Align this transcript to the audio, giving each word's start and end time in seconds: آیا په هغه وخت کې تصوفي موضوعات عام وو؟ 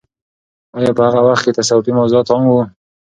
آیا 0.77 0.91
په 0.97 1.01
هغه 1.07 1.21
وخت 1.27 1.43
کې 1.45 1.55
تصوفي 1.57 1.91
موضوعات 1.99 2.27
عام 2.31 2.43
وو؟ 2.47 2.61